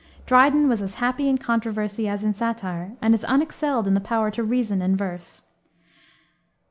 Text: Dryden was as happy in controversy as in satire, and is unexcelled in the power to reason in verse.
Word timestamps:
Dryden 0.25 0.67
was 0.67 0.81
as 0.81 0.95
happy 0.95 1.29
in 1.29 1.37
controversy 1.37 2.07
as 2.07 2.23
in 2.23 2.33
satire, 2.33 2.93
and 3.03 3.13
is 3.13 3.23
unexcelled 3.25 3.85
in 3.85 3.93
the 3.93 3.99
power 4.01 4.31
to 4.31 4.41
reason 4.43 4.81
in 4.81 4.95
verse. 4.95 5.43